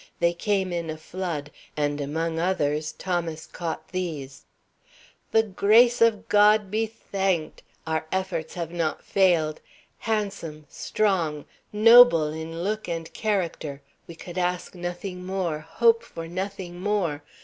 They 0.19 0.33
came 0.33 0.73
in 0.73 0.89
a 0.89 0.97
flood, 0.97 1.51
and 1.77 2.01
among 2.01 2.39
others 2.39 2.91
Thomas 2.93 3.45
caught 3.45 3.89
these: 3.89 4.45
"The 5.29 5.43
grace 5.43 6.01
of 6.01 6.27
God 6.27 6.71
be 6.71 6.87
thanked! 6.87 7.61
Our 7.85 8.07
efforts 8.11 8.55
have 8.55 8.71
not 8.71 9.03
failed. 9.03 9.61
Handsome, 9.99 10.65
strong, 10.69 11.45
noble 11.71 12.29
in 12.29 12.63
look 12.63 12.87
and 12.87 13.13
character, 13.13 13.83
we 14.07 14.15
could 14.15 14.39
ask 14.39 14.73
nothing 14.73 15.23
more, 15.23 15.59
hope 15.59 16.01
for 16.01 16.27
nothing 16.27 16.79
more. 16.81 17.21